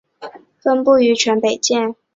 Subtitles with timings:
[0.57, 1.93] 分布于全北界。